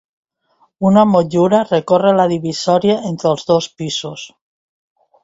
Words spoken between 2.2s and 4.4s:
la divisòria entre els dos pisos.